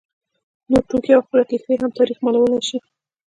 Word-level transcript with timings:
نور 0.69 0.83
توکي 0.89 1.11
او 1.15 1.21
خپله 1.25 1.43
کښتۍ 1.49 1.75
هم 1.79 1.91
تاریخ 1.99 2.17
معلومولای 2.25 2.61
شي 2.67 2.77